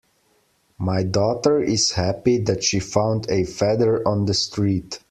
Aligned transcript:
My 0.79 1.03
daughter 1.03 1.61
is 1.61 1.91
happy 1.91 2.39
that 2.45 2.63
she 2.63 2.79
found 2.79 3.29
a 3.29 3.43
feather 3.43 4.01
on 4.07 4.25
the 4.25 4.33
street. 4.33 4.99